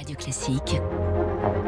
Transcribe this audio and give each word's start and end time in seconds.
Radio 0.00 0.16
Classique. 0.16 0.80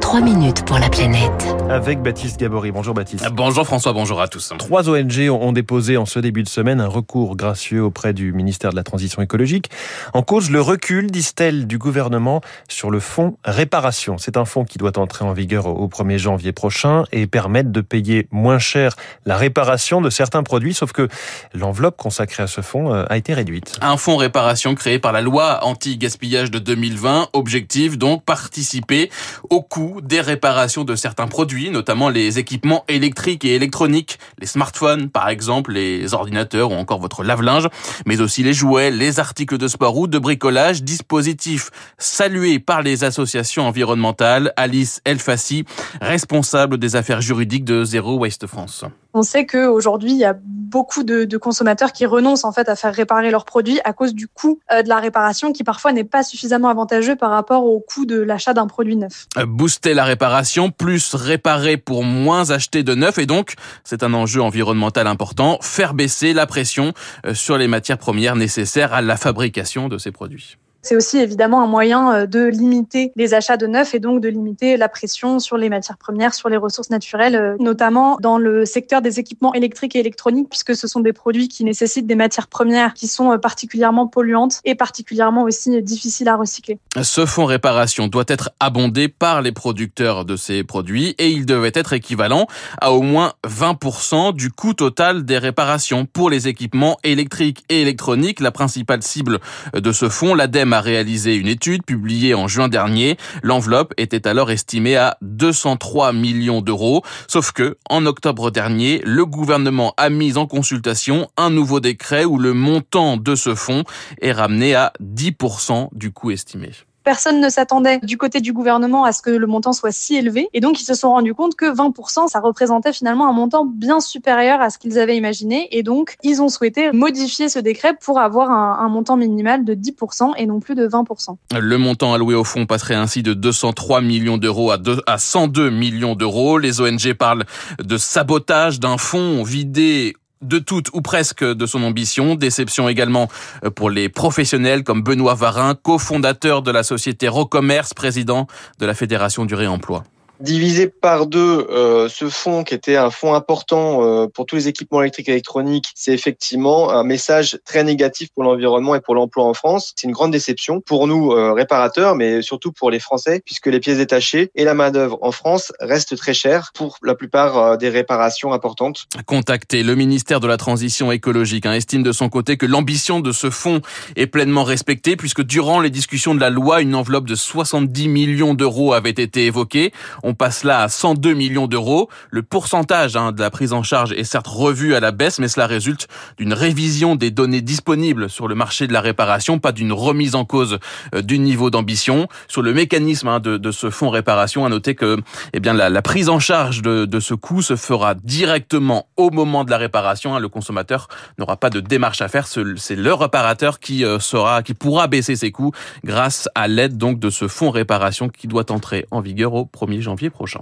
3 0.00 0.20
minutes 0.20 0.64
pour 0.64 0.78
la 0.78 0.88
planète. 0.88 1.46
Avec 1.70 2.00
Baptiste 2.02 2.38
Gabory. 2.40 2.72
Bonjour 2.72 2.94
Baptiste. 2.94 3.24
Ah, 3.26 3.30
bonjour 3.30 3.66
François, 3.66 3.92
bonjour 3.92 4.20
à 4.20 4.28
tous. 4.28 4.52
Trois 4.58 4.88
ONG 4.88 5.28
ont 5.30 5.52
déposé 5.52 5.96
en 5.96 6.06
ce 6.06 6.18
début 6.18 6.42
de 6.42 6.48
semaine 6.48 6.80
un 6.80 6.86
recours 6.86 7.36
gracieux 7.36 7.82
auprès 7.82 8.12
du 8.12 8.32
ministère 8.32 8.70
de 8.70 8.76
la 8.76 8.84
Transition 8.84 9.22
écologique. 9.22 9.70
En 10.14 10.22
cause, 10.22 10.50
le 10.50 10.60
recul, 10.60 11.10
disent-elles, 11.10 11.66
du 11.66 11.78
gouvernement 11.78 12.40
sur 12.68 12.90
le 12.90 13.00
fonds 13.00 13.36
réparation. 13.44 14.18
C'est 14.18 14.36
un 14.36 14.44
fonds 14.44 14.64
qui 14.64 14.78
doit 14.78 14.98
entrer 14.98 15.24
en 15.24 15.32
vigueur 15.32 15.66
au 15.66 15.88
1er 15.88 16.18
janvier 16.18 16.52
prochain 16.52 17.04
et 17.12 17.26
permettre 17.26 17.70
de 17.70 17.80
payer 17.80 18.28
moins 18.30 18.58
cher 18.58 18.94
la 19.26 19.36
réparation 19.36 20.00
de 20.00 20.10
certains 20.10 20.42
produits, 20.42 20.74
sauf 20.74 20.92
que 20.92 21.08
l'enveloppe 21.54 21.96
consacrée 21.96 22.42
à 22.42 22.46
ce 22.46 22.60
fonds 22.60 22.92
euh, 22.92 23.04
a 23.08 23.16
été 23.16 23.34
réduite. 23.34 23.78
Un 23.82 23.96
fonds 23.96 24.16
réparation 24.16 24.74
créé 24.74 24.98
par 24.98 25.12
la 25.12 25.20
loi 25.20 25.64
anti-gaspillage 25.64 26.50
de 26.50 26.58
2020. 26.58 27.28
Objectif 27.32 27.98
donc 27.98 28.24
participer 28.24 29.10
au 29.50 29.62
coût 29.62 29.87
des 30.02 30.20
réparations 30.20 30.84
de 30.84 30.94
certains 30.94 31.26
produits, 31.26 31.70
notamment 31.70 32.08
les 32.08 32.38
équipements 32.38 32.84
électriques 32.88 33.44
et 33.44 33.54
électroniques, 33.54 34.18
les 34.38 34.46
smartphones 34.46 35.08
par 35.08 35.28
exemple, 35.28 35.72
les 35.72 36.14
ordinateurs 36.14 36.70
ou 36.70 36.74
encore 36.74 37.00
votre 37.00 37.24
lave-linge, 37.24 37.68
mais 38.06 38.20
aussi 38.20 38.42
les 38.42 38.52
jouets, 38.52 38.90
les 38.90 39.20
articles 39.20 39.58
de 39.58 39.68
sport 39.68 39.96
ou 39.96 40.06
de 40.06 40.18
bricolage, 40.18 40.82
dispositif 40.82 41.70
salué 41.98 42.58
par 42.58 42.82
les 42.82 43.04
associations 43.04 43.66
environnementales. 43.66 44.52
Alice 44.56 45.00
Elfassi, 45.04 45.64
responsable 46.00 46.78
des 46.78 46.96
affaires 46.96 47.20
juridiques 47.20 47.64
de 47.64 47.84
Zero 47.84 48.18
Waste 48.18 48.46
France. 48.46 48.84
On 49.18 49.22
sait 49.22 49.46
qu'aujourd'hui, 49.46 50.12
il 50.12 50.18
y 50.18 50.24
a 50.24 50.36
beaucoup 50.40 51.02
de, 51.02 51.36
consommateurs 51.38 51.92
qui 51.92 52.06
renoncent 52.06 52.44
en 52.44 52.52
fait 52.52 52.68
à 52.68 52.76
faire 52.76 52.94
réparer 52.94 53.32
leurs 53.32 53.44
produits 53.44 53.80
à 53.82 53.92
cause 53.92 54.14
du 54.14 54.28
coût 54.28 54.60
euh, 54.70 54.82
de 54.82 54.88
la 54.88 55.00
réparation 55.00 55.52
qui 55.52 55.64
parfois 55.64 55.92
n'est 55.92 56.04
pas 56.04 56.22
suffisamment 56.22 56.68
avantageux 56.68 57.16
par 57.16 57.30
rapport 57.30 57.64
au 57.64 57.80
coût 57.80 58.06
de 58.06 58.20
l'achat 58.20 58.54
d'un 58.54 58.68
produit 58.68 58.94
neuf. 58.94 59.26
Euh, 59.36 59.44
booster 59.44 59.92
la 59.92 60.04
réparation, 60.04 60.70
plus 60.70 61.16
réparer 61.16 61.78
pour 61.78 62.04
moins 62.04 62.50
acheter 62.52 62.84
de 62.84 62.94
neuf 62.94 63.18
et 63.18 63.26
donc 63.26 63.54
c'est 63.82 64.04
un 64.04 64.14
enjeu 64.14 64.40
environnemental 64.40 65.08
important, 65.08 65.58
faire 65.62 65.94
baisser 65.94 66.32
la 66.32 66.46
pression 66.46 66.92
euh, 67.26 67.34
sur 67.34 67.58
les 67.58 67.66
matières 67.66 67.98
premières 67.98 68.36
nécessaires 68.36 68.92
à 68.92 69.02
la 69.02 69.16
fabrication 69.16 69.88
de 69.88 69.98
ces 69.98 70.12
produits. 70.12 70.58
C'est 70.88 70.96
aussi 70.96 71.18
évidemment 71.18 71.62
un 71.62 71.66
moyen 71.66 72.14
euh, 72.14 72.26
de 72.26 72.46
limiter 72.46 73.12
les 73.14 73.34
achats 73.34 73.58
de 73.58 73.66
neuf 73.66 73.94
et 73.94 73.98
donc 73.98 74.22
de 74.22 74.28
limiter 74.30 74.78
la 74.78 74.88
pression 74.88 75.38
sur 75.38 75.58
les 75.58 75.68
matières 75.68 75.98
premières, 75.98 76.32
sur 76.32 76.48
les 76.48 76.56
ressources 76.56 76.88
naturelles, 76.88 77.36
euh, 77.36 77.56
notamment 77.60 78.16
dans 78.22 78.38
le 78.38 78.64
secteur 78.64 79.02
des 79.02 79.20
équipements 79.20 79.52
électriques 79.52 79.96
et 79.96 79.98
électroniques, 79.98 80.48
puisque 80.48 80.74
ce 80.74 80.88
sont 80.88 81.00
des 81.00 81.12
produits 81.12 81.48
qui 81.48 81.62
nécessitent 81.62 82.06
des 82.06 82.14
matières 82.14 82.46
premières 82.46 82.94
qui 82.94 83.06
sont 83.06 83.32
euh, 83.32 83.36
particulièrement 83.36 84.06
polluantes 84.06 84.62
et 84.64 84.74
particulièrement 84.74 85.42
aussi 85.42 85.82
difficiles 85.82 86.28
à 86.30 86.36
recycler. 86.36 86.78
Ce 87.02 87.26
fonds 87.26 87.44
réparation 87.44 88.08
doit 88.08 88.24
être 88.26 88.48
abondé 88.58 89.08
par 89.08 89.42
les 89.42 89.52
producteurs 89.52 90.24
de 90.24 90.36
ces 90.36 90.64
produits 90.64 91.14
et 91.18 91.28
il 91.28 91.44
devait 91.44 91.72
être 91.74 91.92
équivalent 91.92 92.46
à 92.80 92.92
au 92.92 93.02
moins 93.02 93.34
20% 93.46 94.32
du 94.32 94.50
coût 94.50 94.72
total 94.72 95.26
des 95.26 95.36
réparations 95.36 96.06
pour 96.06 96.30
les 96.30 96.48
équipements 96.48 96.96
électriques 97.04 97.62
et 97.68 97.82
électroniques. 97.82 98.40
La 98.40 98.52
principale 98.52 99.02
cible 99.02 99.38
de 99.74 99.92
ce 99.92 100.08
fonds, 100.08 100.34
l'ADEME, 100.34 100.77
a 100.78 100.80
réalisé 100.80 101.34
une 101.34 101.48
étude 101.48 101.84
publiée 101.84 102.34
en 102.34 102.46
juin 102.46 102.68
dernier. 102.68 103.16
L'enveloppe 103.42 103.92
était 103.96 104.28
alors 104.28 104.52
estimée 104.52 104.96
à 104.96 105.18
203 105.22 106.12
millions 106.12 106.62
d'euros. 106.62 107.02
Sauf 107.26 107.50
que, 107.50 107.76
en 107.90 108.06
octobre 108.06 108.52
dernier, 108.52 109.02
le 109.04 109.26
gouvernement 109.26 109.92
a 109.96 110.08
mis 110.08 110.36
en 110.36 110.46
consultation 110.46 111.28
un 111.36 111.50
nouveau 111.50 111.80
décret 111.80 112.24
où 112.24 112.38
le 112.38 112.54
montant 112.54 113.16
de 113.16 113.34
ce 113.34 113.56
fonds 113.56 113.82
est 114.22 114.32
ramené 114.32 114.76
à 114.76 114.92
10% 115.02 115.88
du 115.92 116.12
coût 116.12 116.30
estimé. 116.30 116.70
Personne 117.08 117.40
ne 117.40 117.48
s'attendait 117.48 118.00
du 118.02 118.18
côté 118.18 118.42
du 118.42 118.52
gouvernement 118.52 119.04
à 119.04 119.12
ce 119.12 119.22
que 119.22 119.30
le 119.30 119.46
montant 119.46 119.72
soit 119.72 119.92
si 119.92 120.16
élevé. 120.16 120.50
Et 120.52 120.60
donc, 120.60 120.78
ils 120.78 120.84
se 120.84 120.92
sont 120.92 121.08
rendus 121.08 121.32
compte 121.32 121.54
que 121.54 121.64
20%, 121.64 122.28
ça 122.28 122.38
représentait 122.38 122.92
finalement 122.92 123.26
un 123.30 123.32
montant 123.32 123.64
bien 123.64 124.00
supérieur 124.00 124.60
à 124.60 124.68
ce 124.68 124.76
qu'ils 124.76 124.98
avaient 124.98 125.16
imaginé. 125.16 125.68
Et 125.70 125.82
donc, 125.82 126.18
ils 126.22 126.42
ont 126.42 126.50
souhaité 126.50 126.92
modifier 126.92 127.48
ce 127.48 127.60
décret 127.60 127.94
pour 127.98 128.20
avoir 128.20 128.50
un, 128.50 128.86
montant 128.90 129.16
minimal 129.16 129.64
de 129.64 129.74
10% 129.74 130.32
et 130.36 130.44
non 130.44 130.60
plus 130.60 130.74
de 130.74 130.86
20%. 130.86 131.36
Le 131.58 131.78
montant 131.78 132.12
alloué 132.12 132.34
au 132.34 132.44
fonds 132.44 132.66
passerait 132.66 132.94
ainsi 132.94 133.22
de 133.22 133.32
203 133.32 134.02
millions 134.02 134.36
d'euros 134.36 134.70
à, 134.70 134.76
à 135.06 135.16
102 135.16 135.70
millions 135.70 136.14
d'euros. 136.14 136.58
Les 136.58 136.82
ONG 136.82 137.14
parlent 137.14 137.46
de 137.82 137.96
sabotage 137.96 138.80
d'un 138.80 138.98
fonds 138.98 139.44
vidé 139.44 140.14
de 140.42 140.58
toute 140.58 140.88
ou 140.92 141.00
presque 141.00 141.44
de 141.44 141.66
son 141.66 141.82
ambition. 141.82 142.34
Déception 142.34 142.88
également 142.88 143.28
euh, 143.64 143.70
pour 143.70 143.90
les 143.90 144.08
professionnels 144.08 144.84
comme 144.84 145.02
Benoît 145.02 145.34
Varin, 145.34 145.74
cofondateur 145.74 146.62
de 146.62 146.70
la 146.70 146.82
société 146.82 147.28
Rocommerce, 147.28 147.94
président 147.94 148.46
de 148.78 148.86
la 148.86 148.94
Fédération 148.94 149.44
du 149.44 149.54
réemploi 149.54 150.04
diviser 150.40 150.88
par 150.88 151.26
deux 151.26 151.66
euh, 151.70 152.08
ce 152.08 152.28
fonds 152.28 152.64
qui 152.64 152.74
était 152.74 152.96
un 152.96 153.10
fonds 153.10 153.34
important 153.34 154.02
euh, 154.02 154.26
pour 154.26 154.46
tous 154.46 154.56
les 154.56 154.68
équipements 154.68 155.02
électriques 155.02 155.28
et 155.28 155.32
électroniques, 155.32 155.88
c'est 155.94 156.12
effectivement 156.12 156.90
un 156.90 157.04
message 157.04 157.58
très 157.64 157.84
négatif 157.84 158.28
pour 158.34 158.44
l'environnement 158.44 158.94
et 158.94 159.00
pour 159.00 159.14
l'emploi 159.14 159.44
en 159.44 159.54
France. 159.54 159.94
C'est 159.96 160.06
une 160.06 160.12
grande 160.12 160.32
déception 160.32 160.80
pour 160.80 161.06
nous 161.06 161.32
euh, 161.32 161.52
réparateurs, 161.52 162.14
mais 162.14 162.42
surtout 162.42 162.72
pour 162.72 162.90
les 162.90 163.00
Français, 163.00 163.42
puisque 163.44 163.66
les 163.66 163.80
pièces 163.80 163.98
détachées 163.98 164.50
et 164.54 164.64
la 164.64 164.74
main 164.74 164.90
d'œuvre 164.90 165.18
en 165.22 165.32
France 165.32 165.72
restent 165.80 166.16
très 166.16 166.34
chères 166.34 166.70
pour 166.74 166.98
la 167.02 167.14
plupart 167.14 167.58
euh, 167.58 167.76
des 167.76 167.88
réparations 167.88 168.52
importantes. 168.52 169.06
Contacté, 169.26 169.82
le 169.82 169.94
ministère 169.94 170.40
de 170.40 170.46
la 170.46 170.56
Transition 170.56 171.12
écologique 171.12 171.66
hein, 171.66 171.72
estime 171.72 172.02
de 172.02 172.12
son 172.12 172.28
côté 172.28 172.56
que 172.56 172.66
l'ambition 172.66 173.20
de 173.20 173.32
ce 173.32 173.50
fonds 173.50 173.80
est 174.16 174.26
pleinement 174.26 174.64
respectée, 174.64 175.16
puisque 175.16 175.42
durant 175.42 175.80
les 175.80 175.90
discussions 175.90 176.34
de 176.34 176.40
la 176.40 176.50
loi, 176.50 176.80
une 176.80 176.94
enveloppe 176.94 177.26
de 177.26 177.34
70 177.34 178.08
millions 178.08 178.54
d'euros 178.54 178.92
avait 178.92 179.10
été 179.10 179.46
évoquée. 179.46 179.92
Passe 180.34 180.64
là 180.64 180.82
à 180.82 180.88
102 180.88 181.34
millions 181.34 181.66
d'euros. 181.66 182.08
Le 182.30 182.42
pourcentage 182.42 183.16
hein, 183.16 183.32
de 183.32 183.40
la 183.40 183.50
prise 183.50 183.72
en 183.72 183.82
charge 183.82 184.12
est 184.12 184.24
certes 184.24 184.46
revu 184.46 184.94
à 184.94 185.00
la 185.00 185.12
baisse, 185.12 185.38
mais 185.38 185.48
cela 185.48 185.66
résulte 185.66 186.08
d'une 186.38 186.52
révision 186.52 187.16
des 187.16 187.30
données 187.30 187.60
disponibles 187.60 188.30
sur 188.30 188.48
le 188.48 188.54
marché 188.54 188.86
de 188.86 188.92
la 188.92 189.00
réparation, 189.00 189.58
pas 189.58 189.72
d'une 189.72 189.92
remise 189.92 190.34
en 190.34 190.44
cause 190.44 190.78
euh, 191.14 191.22
du 191.22 191.38
niveau 191.38 191.70
d'ambition. 191.70 192.28
Sur 192.48 192.62
le 192.62 192.72
mécanisme 192.72 193.28
hein, 193.28 193.40
de, 193.40 193.56
de, 193.56 193.70
ce 193.70 193.90
fonds 193.90 194.10
réparation, 194.10 194.64
à 194.64 194.68
noter 194.68 194.94
que 194.94 195.18
eh 195.52 195.60
bien, 195.60 195.72
la, 195.72 196.02
prise 196.02 196.28
en 196.28 196.38
charge 196.38 196.82
de, 196.82 197.04
de, 197.04 197.20
ce 197.20 197.34
coût 197.34 197.62
se 197.62 197.76
fera 197.76 198.14
directement 198.14 199.06
au 199.16 199.30
moment 199.30 199.64
de 199.64 199.70
la 199.70 199.78
réparation. 199.78 200.34
Hein. 200.34 200.40
Le 200.40 200.48
consommateur 200.48 201.08
n'aura 201.38 201.56
pas 201.56 201.70
de 201.70 201.80
démarche 201.80 202.20
à 202.20 202.28
faire. 202.28 202.46
C'est 202.46 202.96
le 202.96 203.14
réparateur 203.14 203.80
qui 203.80 204.04
euh, 204.04 204.18
sera, 204.18 204.62
qui 204.62 204.74
pourra 204.74 205.06
baisser 205.06 205.36
ses 205.36 205.52
coûts 205.52 205.72
grâce 206.04 206.48
à 206.54 206.68
l'aide 206.68 206.96
donc 206.96 207.18
de 207.18 207.30
ce 207.30 207.48
fonds 207.48 207.70
réparation 207.70 208.28
qui 208.28 208.46
doit 208.46 208.70
entrer 208.72 209.06
en 209.10 209.20
vigueur 209.20 209.54
au 209.54 209.64
1er 209.64 210.00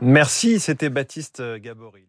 Merci, 0.00 0.60
c'était 0.60 0.90
Baptiste 0.90 1.42
Gabory. 1.58 2.06